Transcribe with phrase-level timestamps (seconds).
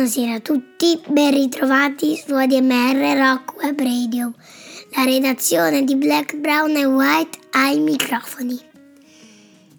[0.00, 4.32] Buonasera, a tutti, ben ritrovati su ADMR Rock Web Radio.
[4.96, 8.58] La redazione di Black, Brown e White ai microfoni.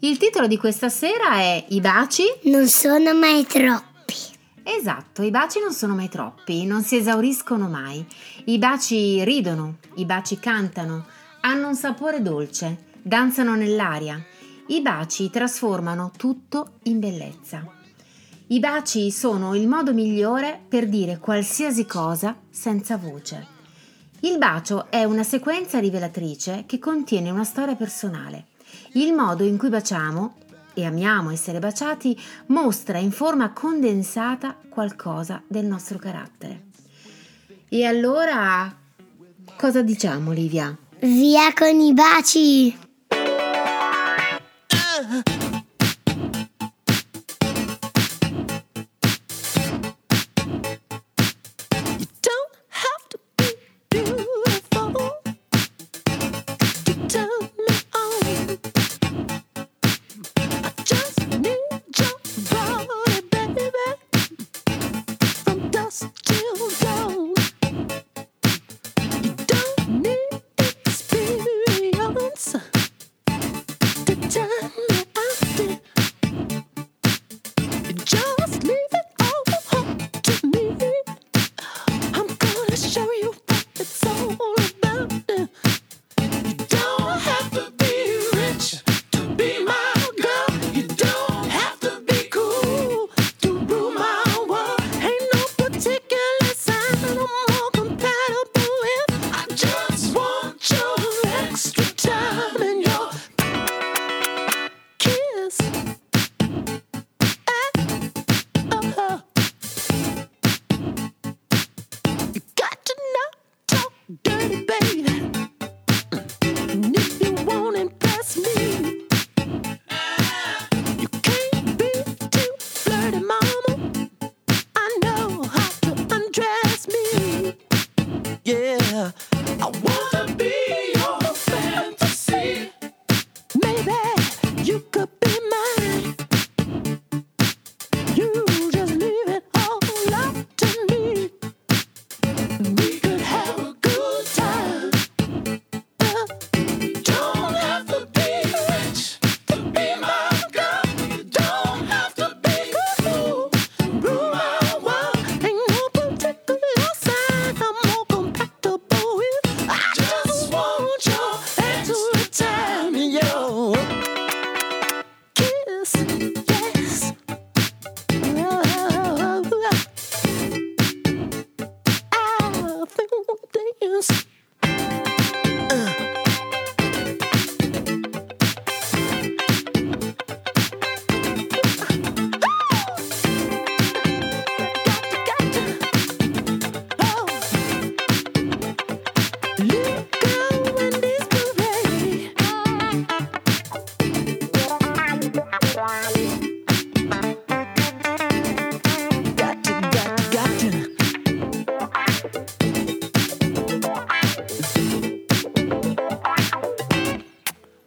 [0.02, 2.26] Il titolo di questa sera è I baci?
[2.44, 4.14] Non sono mai troppi.
[4.62, 8.06] Esatto, i baci non sono mai troppi, non si esauriscono mai.
[8.46, 11.04] I baci ridono, i baci cantano,
[11.42, 14.24] hanno un sapore dolce, danzano nell'aria.
[14.68, 17.80] I baci trasformano tutto in bellezza.
[18.51, 23.47] I baci sono il modo migliore per dire qualsiasi cosa senza voce.
[24.19, 28.47] Il bacio è una sequenza rivelatrice che contiene una storia personale.
[28.94, 30.35] Il modo in cui baciamo
[30.73, 36.63] e amiamo essere baciati mostra in forma condensata qualcosa del nostro carattere.
[37.69, 38.69] E allora
[39.56, 40.78] cosa diciamo, Olivia?
[41.00, 42.78] Via con i baci!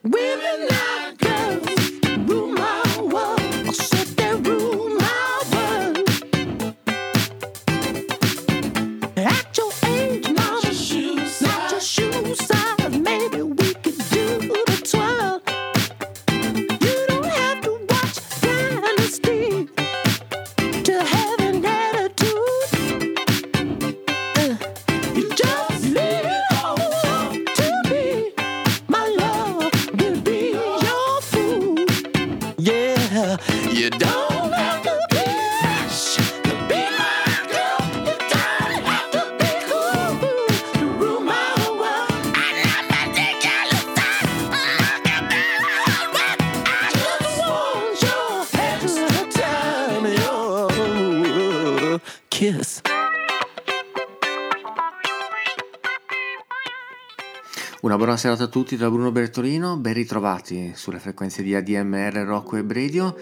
[0.05, 1.04] Women now.
[58.25, 63.15] Serata a tutti da Bruno Bertolino, ben ritrovati sulle frequenze di ADMR Rock Web Radio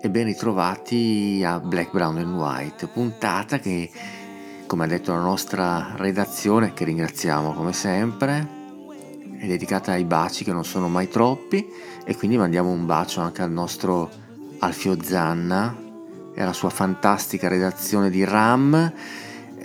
[0.00, 3.90] e ben ritrovati a Black, Brown and White, puntata che,
[4.68, 8.48] come ha detto la nostra redazione, che ringraziamo come sempre,
[9.40, 11.66] è dedicata ai baci che non sono mai troppi
[12.04, 14.08] e quindi mandiamo un bacio anche al nostro
[14.60, 15.76] Alfio Zanna
[16.32, 18.92] e alla sua fantastica redazione di RAM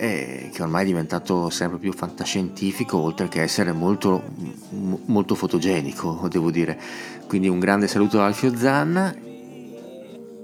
[0.00, 4.22] eh, che ormai è diventato sempre più fantascientifico oltre che essere molto,
[4.70, 6.80] m- molto fotogenico devo dire.
[7.26, 9.14] Quindi un grande saluto a Alfio Zanna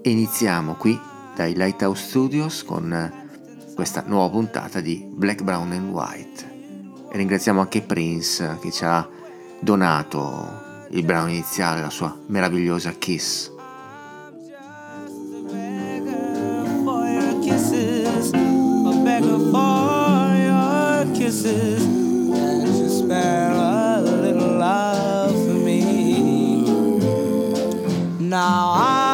[0.02, 1.00] iniziamo qui
[1.34, 3.24] dai Lighthouse Studios con
[3.74, 6.54] questa nuova puntata di Black, Brown and White.
[7.10, 9.08] E ringraziamo anche Prince che ci ha
[9.58, 13.54] donato il brano iniziale, la sua meravigliosa Kiss.
[19.52, 21.84] For your kisses.
[21.86, 26.62] You spare a little love for me.
[28.20, 29.05] Now I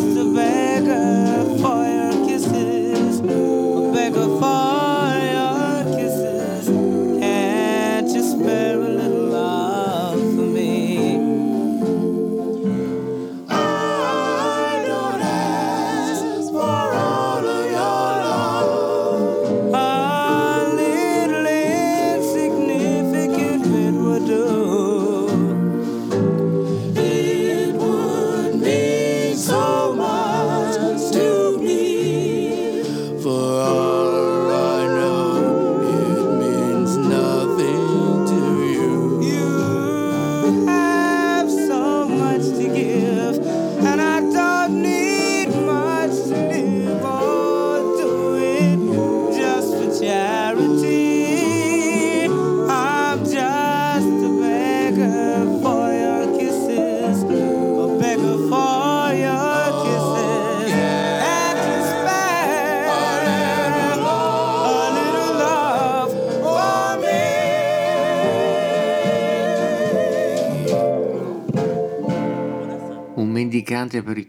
[0.00, 0.29] just a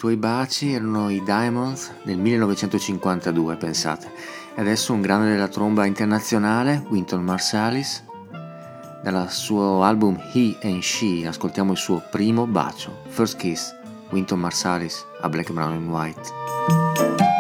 [0.02, 4.12] tuoi baci erano i Diamonds nel 1952, pensate.
[4.56, 8.04] E adesso un grande della tromba internazionale, Wynton Marsalis.
[9.04, 13.76] Dal suo album He and She ascoltiamo il suo primo bacio, First Kiss,
[14.10, 17.31] Wynton Marsalis a Black, Brown and White.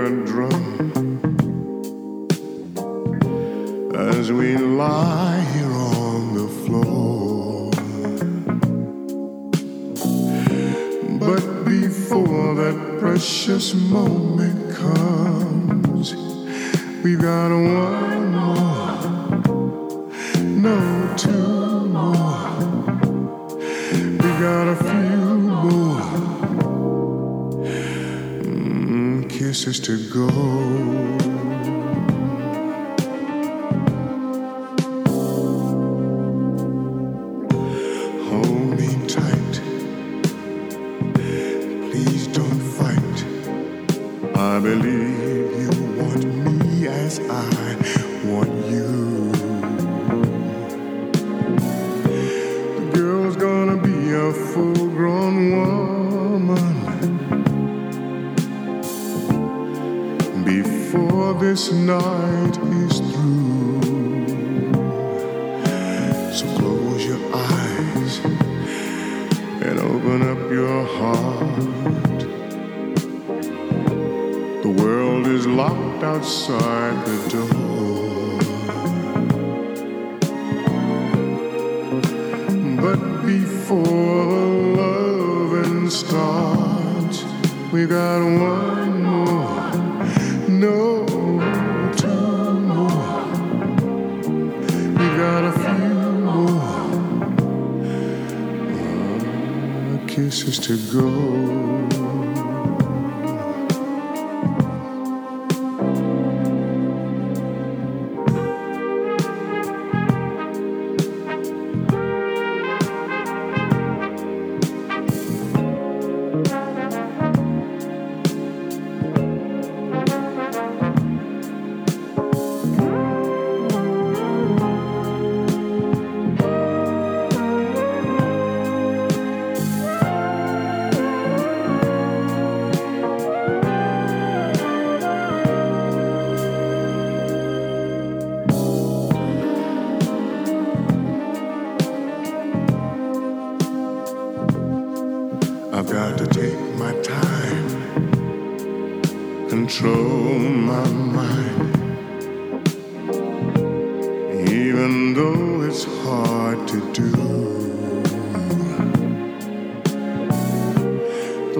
[0.00, 1.20] broken drum
[3.94, 7.70] as we lie here on the floor.
[11.18, 16.29] But before that precious moment comes.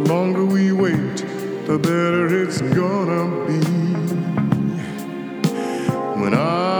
[0.00, 1.16] The longer we wait,
[1.66, 3.60] the better it's gonna be.
[6.18, 6.79] When I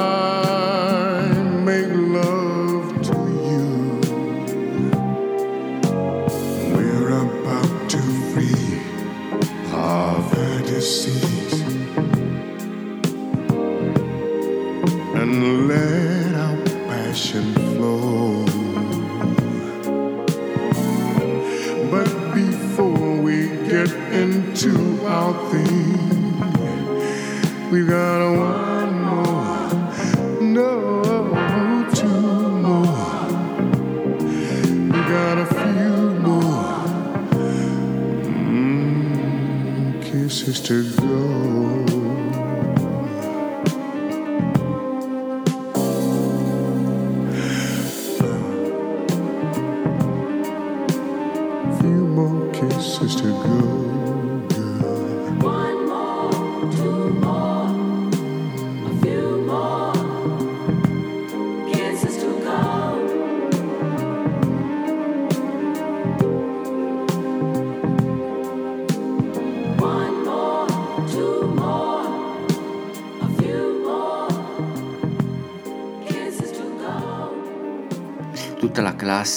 [40.71, 41.30] to go.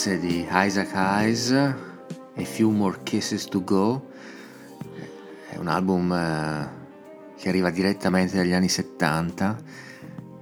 [0.04, 1.52] Classe di Isaac Hayes
[2.34, 4.10] e Few More Kisses to Go.
[5.50, 6.70] È un album eh,
[7.38, 9.58] che arriva direttamente dagli anni 70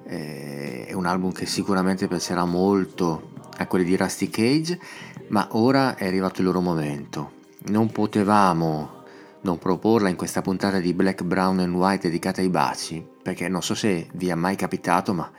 [0.06, 4.80] eh, è un album che sicuramente piacerà molto a quelli di Rusty Cage
[5.28, 7.32] ma ora è arrivato il loro momento.
[7.68, 9.04] Non potevamo
[9.42, 13.62] non proporla in questa puntata di Black, Brown and White dedicata ai baci perché non
[13.62, 15.32] so se vi è mai capitato ma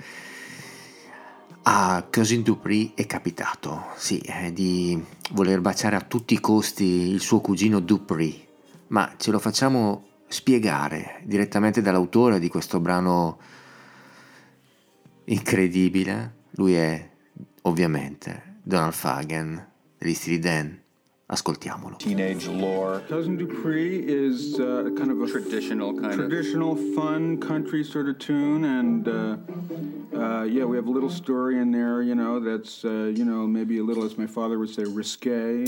[1.64, 7.20] a Cousin Dupree è capitato, sì, eh, di voler baciare a tutti i costi il
[7.20, 8.48] suo cugino Dupree,
[8.88, 13.38] ma ce lo facciamo spiegare direttamente dall'autore di questo brano
[15.24, 16.40] incredibile.
[16.52, 17.10] Lui è
[17.62, 20.81] ovviamente Donald Fagen, degli stili Dan.
[21.32, 21.98] Ascoltiamolo.
[21.98, 23.00] teenage lore.
[23.08, 28.18] Cousin Dupree is uh, kind of a Traditional kind of- traditional, fun country sort of
[28.18, 29.12] tune, and uh,
[30.14, 33.46] uh, yeah, we have a little story in there, you know, that's uh, you know
[33.46, 35.64] maybe a little, as my father would say, risque.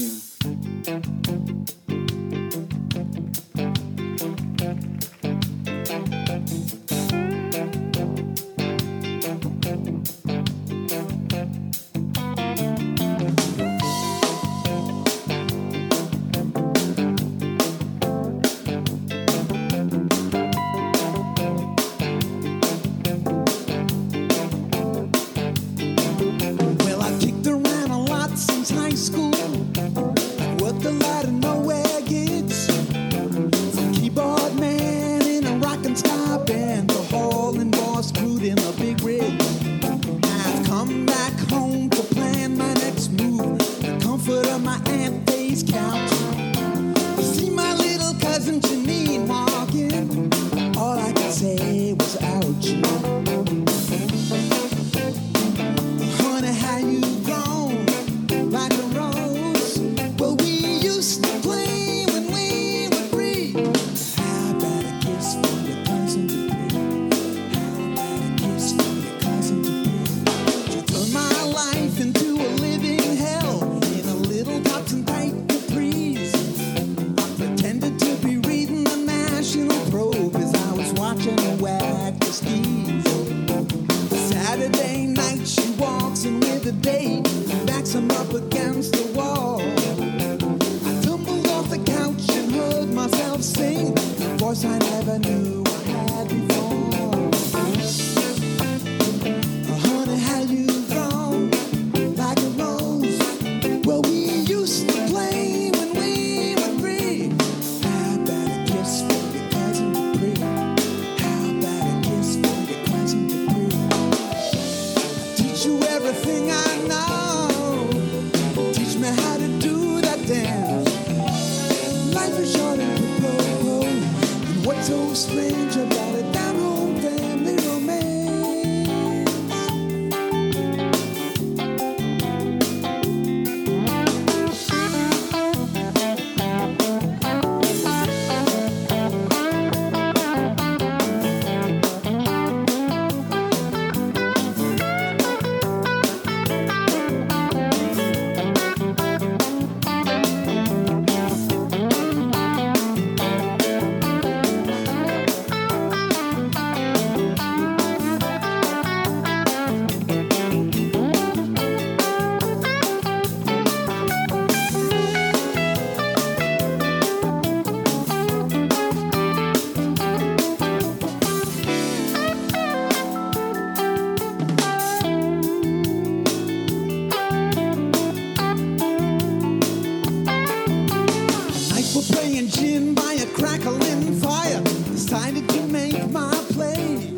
[181.94, 184.60] We're playing gin by a crackling fire.
[184.90, 187.12] Decided to make my play.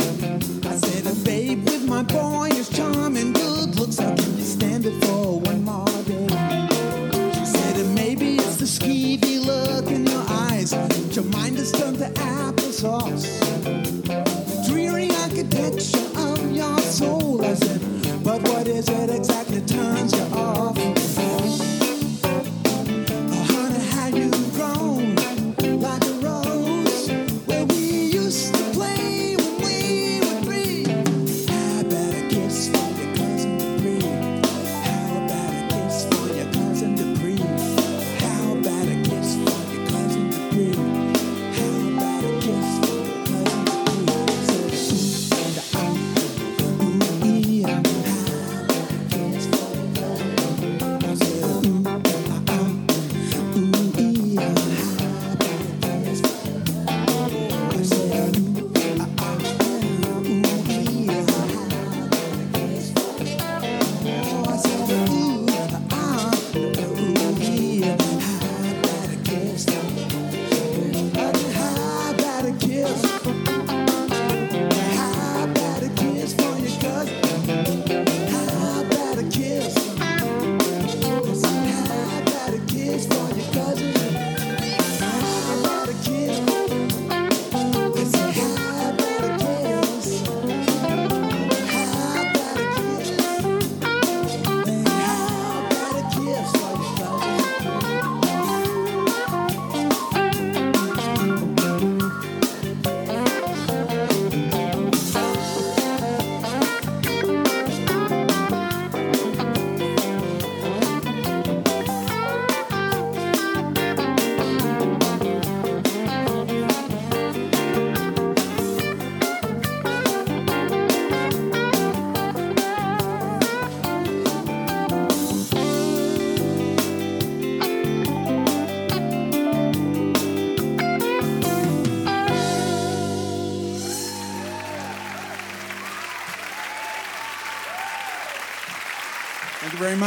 [0.65, 2.69] I said, "A babe with my boy is
[3.17, 3.36] and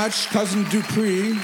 [0.04, 1.36] much, Cousin Dupree.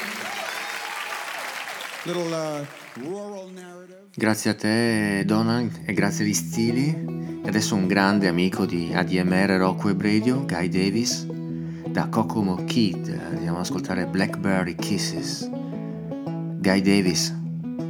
[2.06, 2.66] Little, uh,
[3.04, 4.10] rural narrative.
[4.16, 7.42] Grazie a te, Donald, e grazie agli stili.
[7.44, 11.26] E adesso un grande amico di ADMR Rock Web Radio, Guy Davis.
[11.26, 15.50] Da Kokomo Kid andiamo ad ascoltare Blackberry Kisses.
[15.50, 17.34] Guy Davis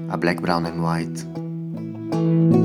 [0.08, 2.64] a Black, Brown and White.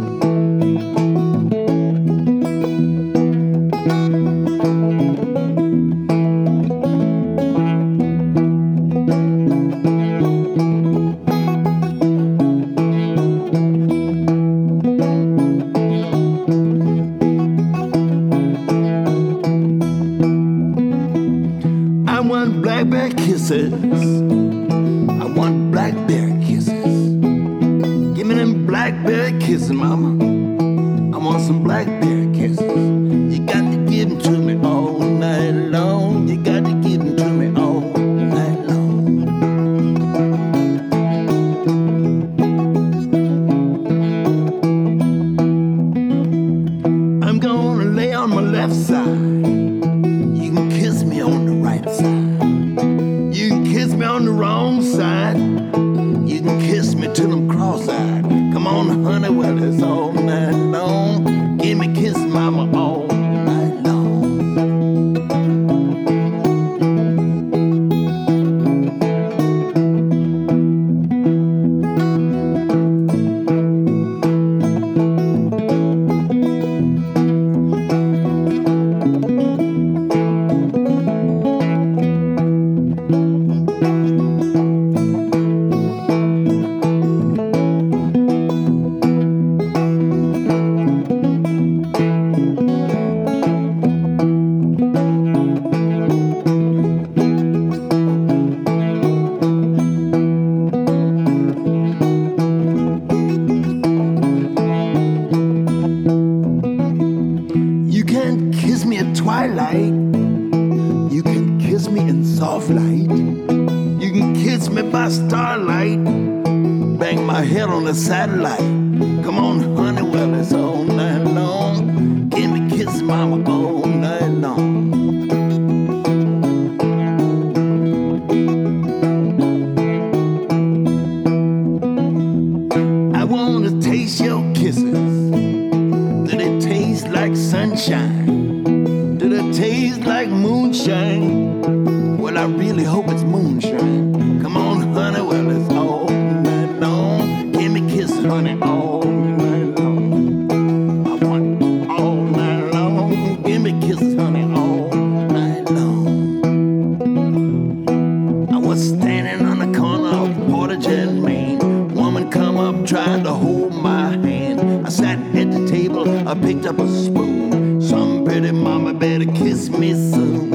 [162.90, 164.84] Trying to hold my hand.
[164.84, 167.80] I sat at the table, I picked up a spoon.
[167.80, 170.49] Some pretty mama better kiss me soon.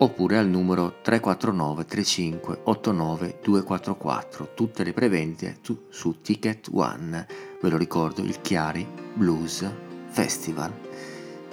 [0.01, 4.51] oppure al numero 349 35 89 244.
[4.55, 5.57] Tutte le prevendite
[5.89, 7.27] su Ticket One.
[7.61, 9.69] Ve lo ricordo, il Chiari Blues
[10.09, 10.88] Festival.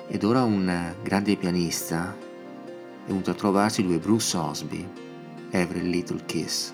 [0.09, 4.89] Ed ora un grande pianista è venuto a trovarci lui Bruce Osby,
[5.51, 6.73] Every Little Kiss.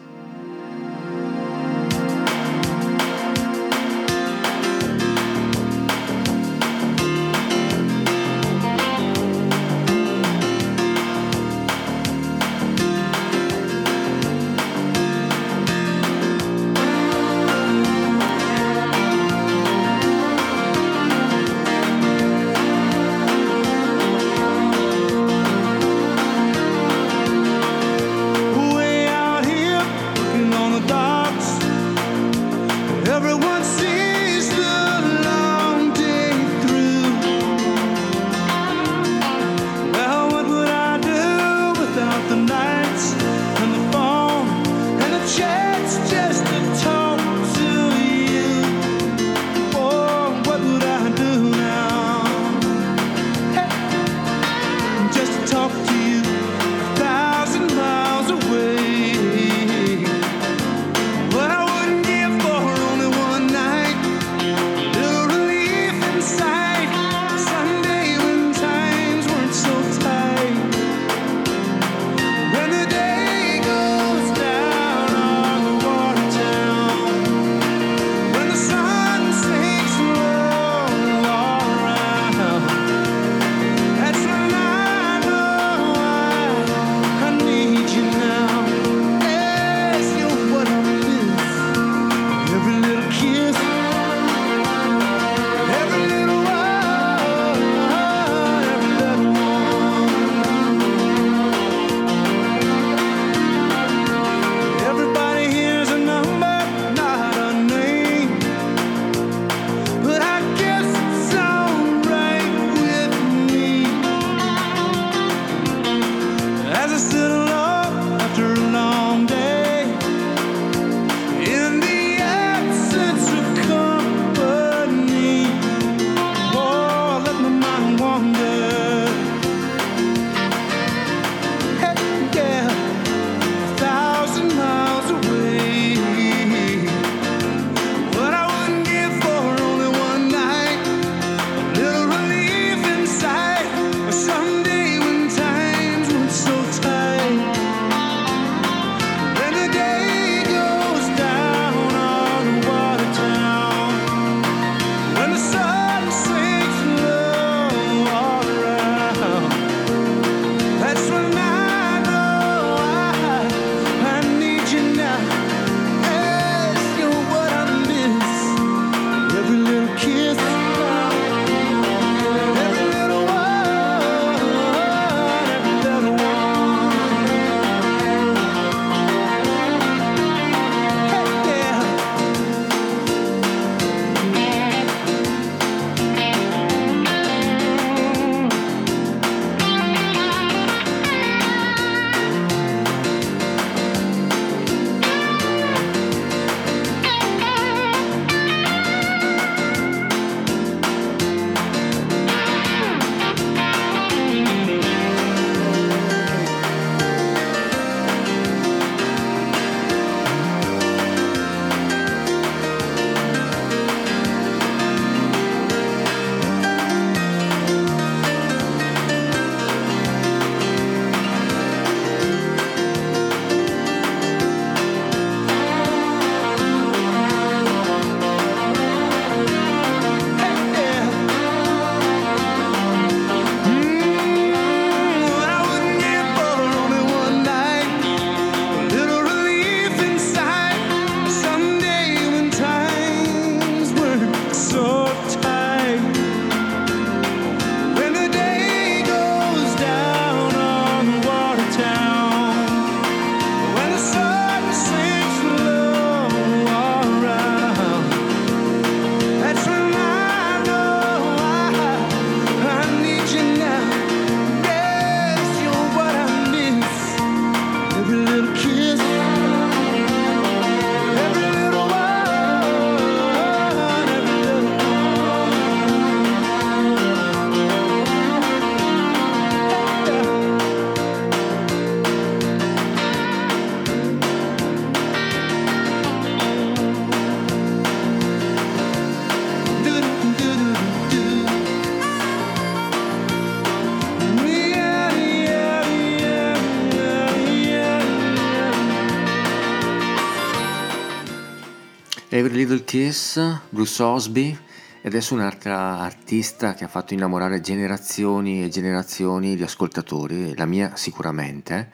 [302.62, 304.56] Little Kiss, Bruce Osby,
[305.00, 310.94] e adesso un'altra artista che ha fatto innamorare generazioni e generazioni di ascoltatori, la mia
[310.94, 311.90] sicuramente,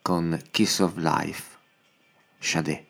[0.00, 1.56] con Kiss of Life,
[2.38, 2.89] Sade.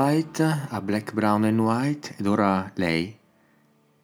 [0.00, 3.18] White a Black, Brown and White ed ora lei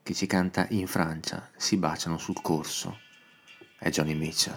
[0.02, 2.98] che ci canta in Francia, si baciano sul corso.
[3.78, 4.56] È Johnny Mitchell.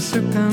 [0.00, 0.49] circum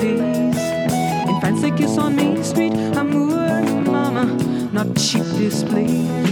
[0.00, 0.56] days.
[1.28, 2.72] In France, kiss on Main Street.
[2.96, 3.10] I'm
[3.84, 4.24] mama,
[4.72, 6.29] not cheap display.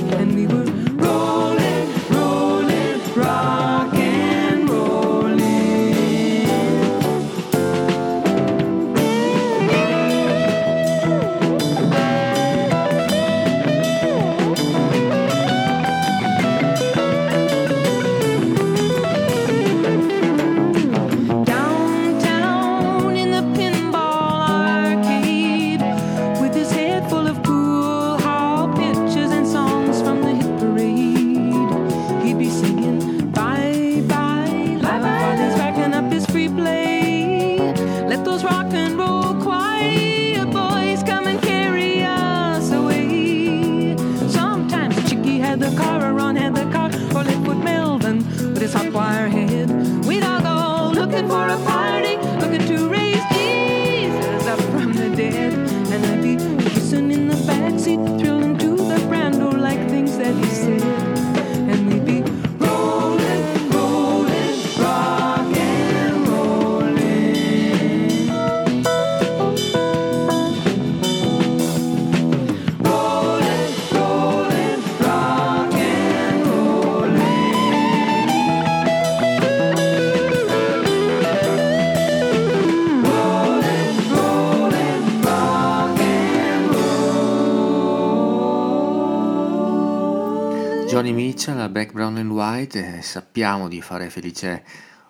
[91.78, 94.64] Black, Brown and White e sappiamo di fare felice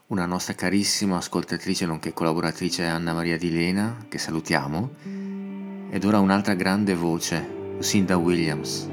[0.08, 4.90] una nostra carissima ascoltatrice nonché collaboratrice Anna Maria Di Lena, che salutiamo,
[5.88, 8.86] ed ora un'altra grande voce, Lucinda Williams,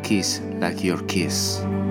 [0.00, 1.81] Kiss Like Your Kiss.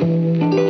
[0.00, 0.67] Música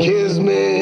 [0.00, 0.77] Kiss me.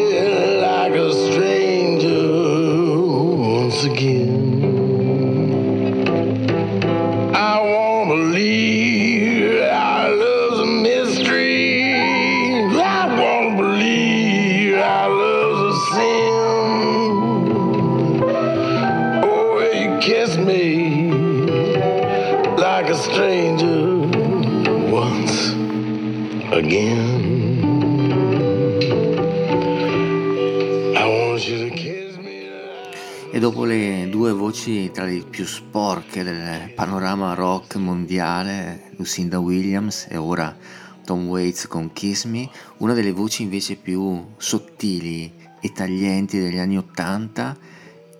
[33.59, 40.57] Le due voci tra le più sporche del panorama rock mondiale, Lucinda Williams e ora
[41.04, 42.48] Tom Waits con Kiss Me,
[42.78, 47.57] una delle voci invece più sottili e taglienti degli anni Ottanta,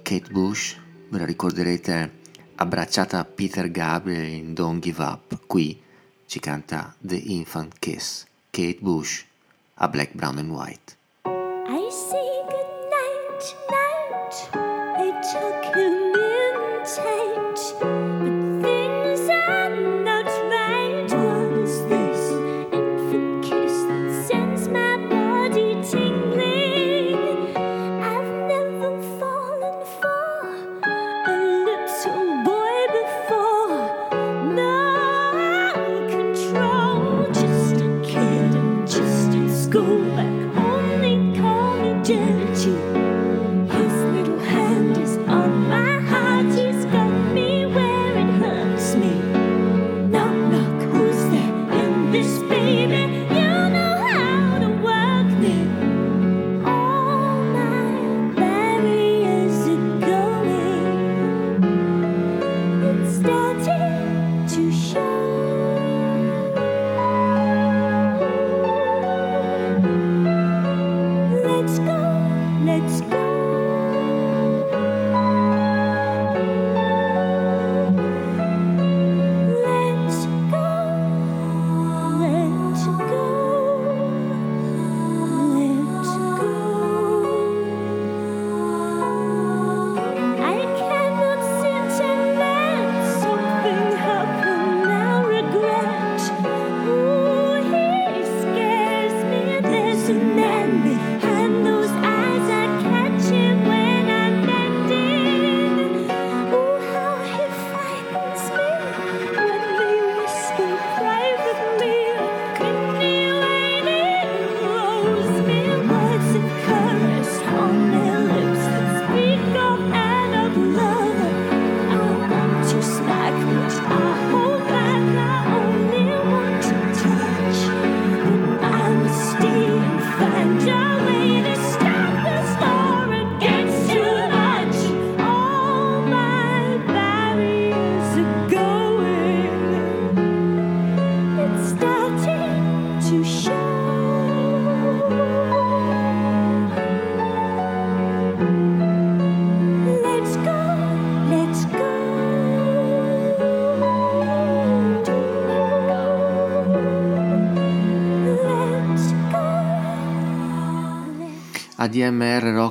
[0.03, 0.77] Kate Bush,
[1.11, 2.11] ve la ricorderete
[2.57, 5.81] abbracciata a Peter Gabriel in Don't Give Up, qui
[6.27, 9.25] ci canta The Infant Kiss, Kate Bush
[9.75, 10.97] a Black, Brown and White.
[11.25, 13.76] I say goodnight.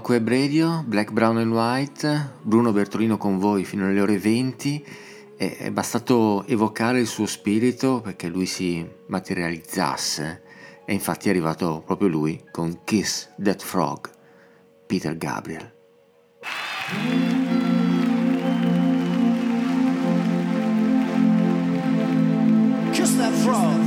[0.06, 4.86] Rocco e Black, Brown and White, Bruno Bertolino con voi fino alle ore 20.
[5.36, 10.44] è bastato evocare il suo spirito perché lui si materializzasse
[10.86, 14.12] e infatti è arrivato proprio lui con Kiss That Frog,
[14.86, 15.74] Peter Gabriel.
[22.92, 23.85] Kiss That Frog.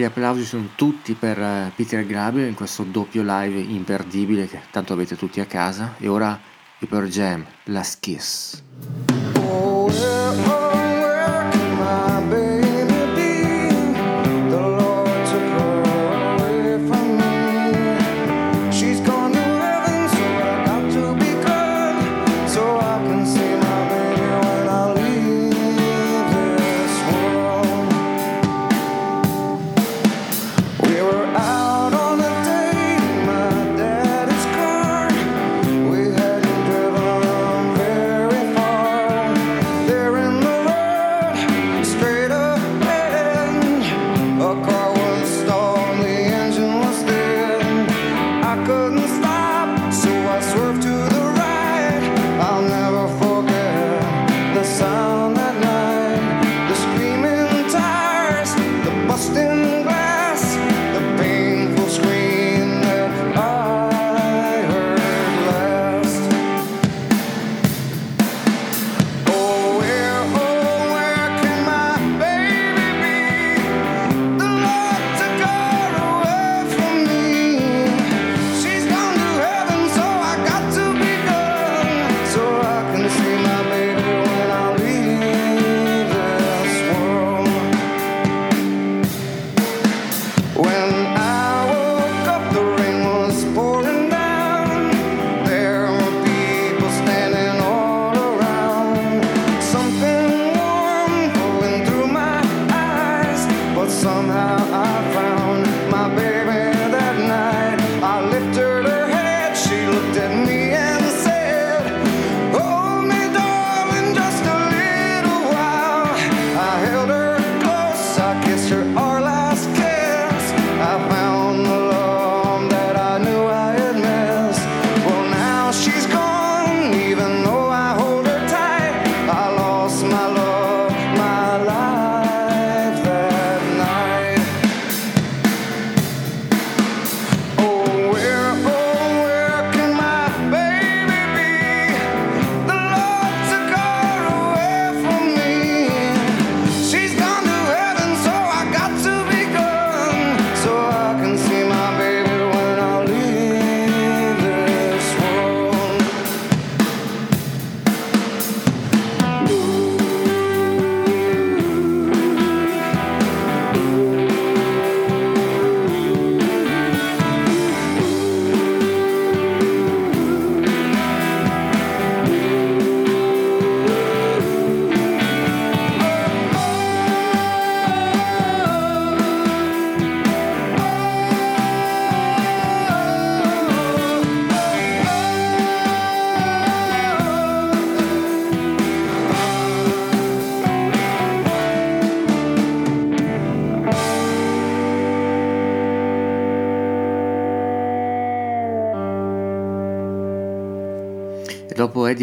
[0.00, 4.94] gli applausi sono tutti per eh, Peter Gabriel in questo doppio live imperdibile che tanto
[4.94, 6.40] avete tutti a casa e ora
[6.78, 8.59] i Jam, Last Kiss.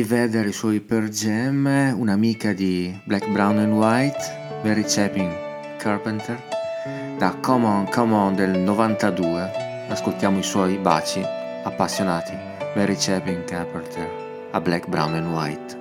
[0.07, 1.65] rivedere i suoi per Jam,
[1.97, 5.29] un'amica di Black, Brown and White, Mary Chapin
[5.77, 6.41] Carpenter,
[7.17, 9.51] da Come On Come On del 92.
[9.89, 11.21] Ascoltiamo i suoi baci
[11.61, 12.31] appassionati,
[12.73, 14.09] Mary Chapin Carpenter
[14.51, 15.76] a Black, Brown and White.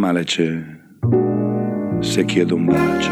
[0.00, 0.58] male c'è
[1.98, 3.10] se chiedo un bacio?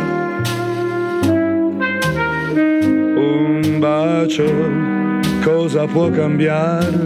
[3.15, 4.47] Un bacio
[5.45, 6.99] cosa può cambiare?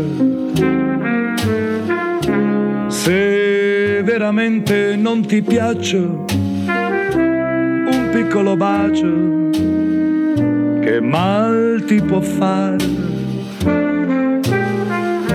[2.86, 6.26] Se veramente non ti piaccio,
[6.68, 9.50] un piccolo bacio
[10.80, 12.86] che mal ti può fare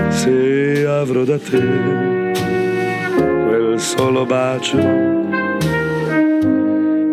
[0.08, 2.07] se avrò da te
[3.78, 4.76] solo bacio.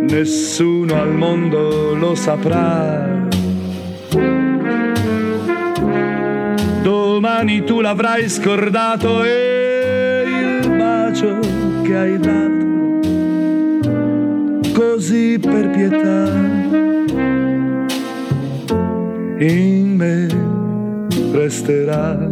[0.01, 3.23] Nessuno al mondo lo saprà.
[6.81, 11.39] Domani tu l'avrai scordato e il bacio
[11.83, 12.65] che hai dato,
[14.73, 16.31] così per pietà,
[19.39, 20.27] in me
[21.31, 22.24] resterà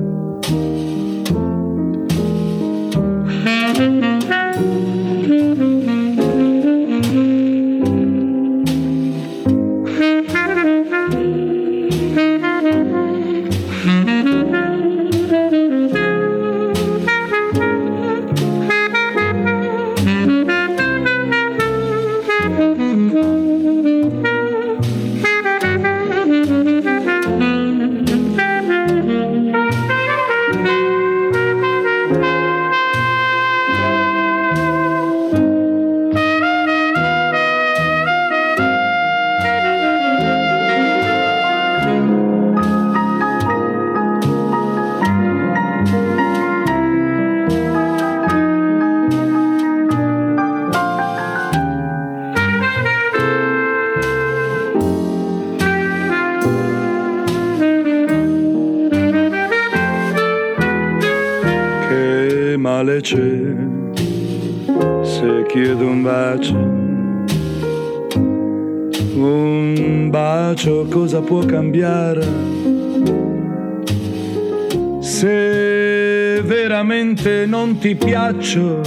[77.83, 78.79] ti piaccio,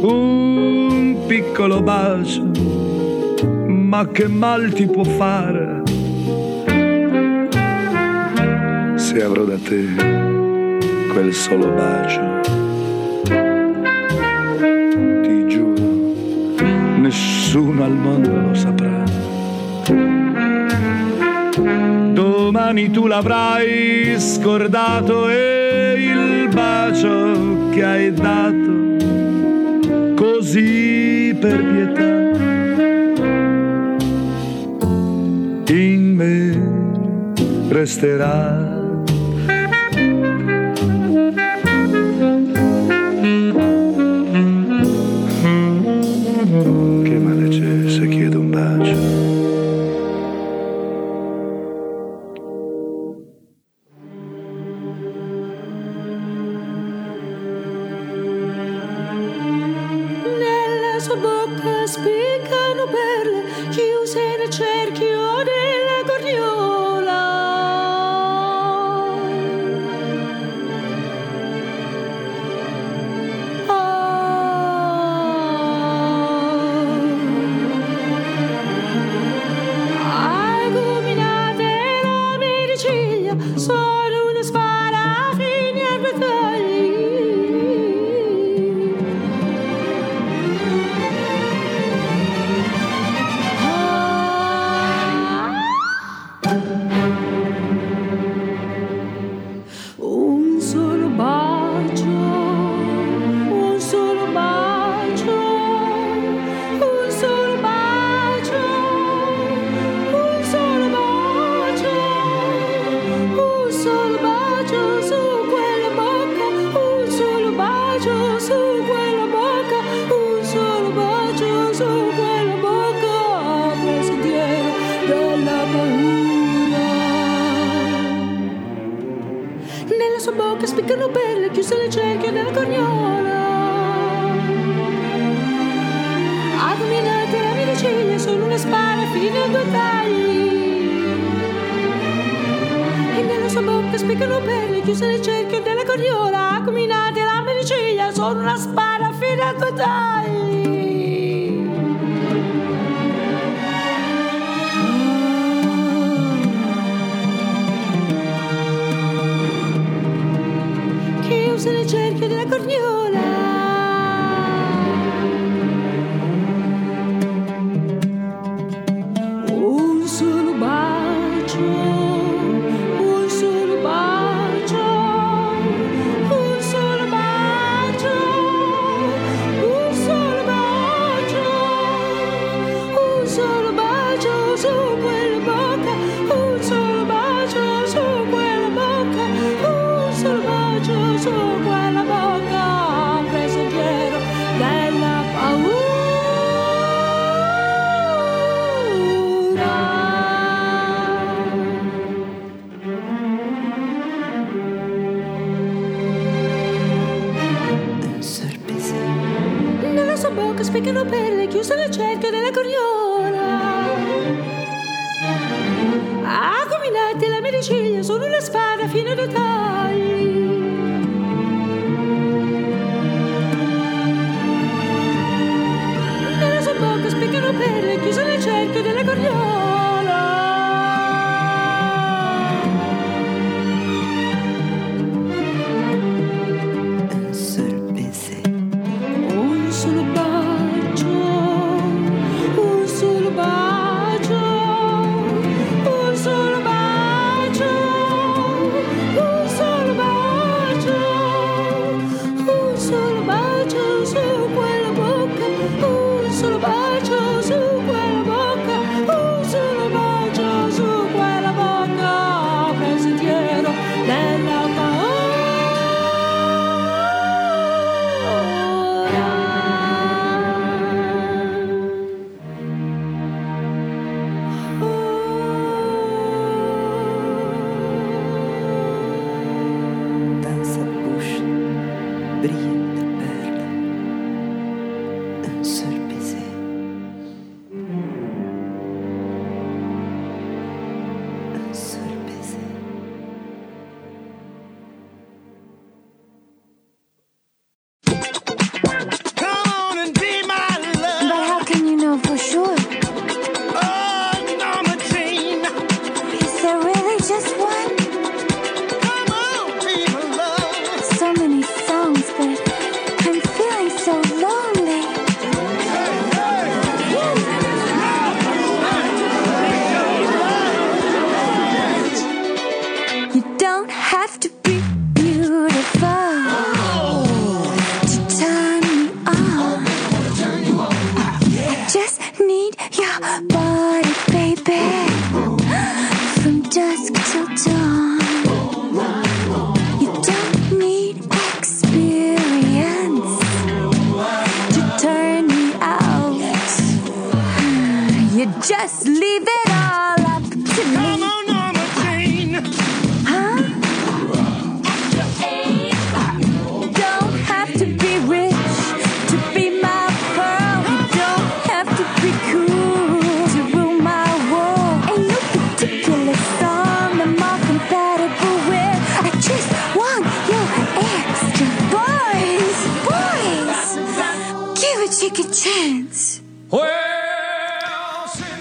[0.00, 2.50] un piccolo bacio,
[3.66, 5.82] ma che mal ti può fare
[8.94, 9.84] se avrò da te
[11.12, 12.40] quel solo bacio.
[15.20, 16.14] Ti giuro,
[17.00, 19.02] nessuno al mondo lo saprà.
[22.14, 25.43] Domani tu l'avrai scordato e
[27.74, 28.72] che hai dato
[30.14, 32.12] così per pietà.
[35.74, 38.73] In me resterà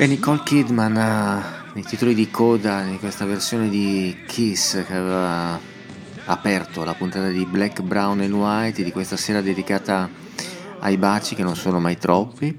[0.03, 5.57] E Nicole Kidman eh, nei titoli di coda di questa versione di Kiss che aveva
[6.25, 10.09] aperto la puntata di Black, Brown and White di questa sera dedicata
[10.79, 12.53] ai baci che non sono mai troppi.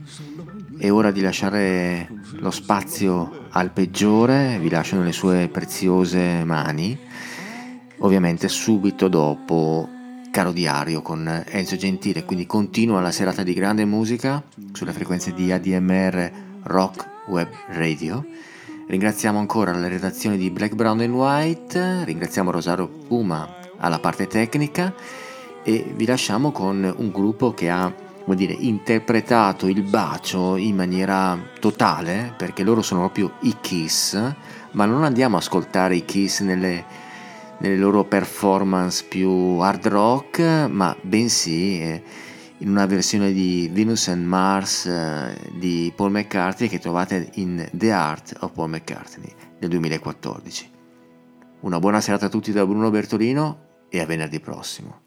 [0.78, 6.98] È ora di lasciare lo spazio al peggiore, vi lascio nelle sue preziose mani,
[7.98, 9.86] ovviamente subito dopo
[10.30, 14.42] Caro Diario con Enzo Gentile, quindi continua la serata di grande musica
[14.72, 16.30] sulle frequenze di ADMR
[16.62, 18.24] Rock Web Radio.
[18.86, 24.94] Ringraziamo ancora la redazione di Black, Brown and White, ringraziamo Rosario Puma alla parte tecnica
[25.62, 27.92] e vi lasciamo con un gruppo che ha
[28.24, 34.18] come dire, interpretato il bacio in maniera totale, perché loro sono proprio i Kiss,
[34.72, 36.84] ma non andiamo a ascoltare i Kiss nelle,
[37.58, 42.02] nelle loro performance più hard rock, ma bensì eh,
[42.64, 47.92] in una versione di Venus and Mars eh, di Paul McCartney che trovate in The
[47.92, 50.70] Art of Paul McCartney del 2014.
[51.60, 55.03] Una buona serata a tutti da Bruno Bertolino e a venerdì prossimo.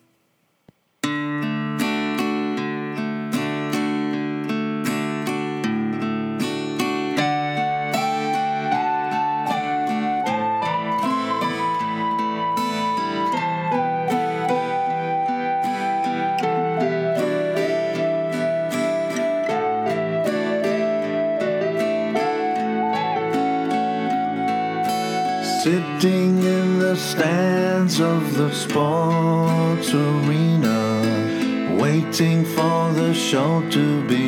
[33.28, 34.27] For the show to begin.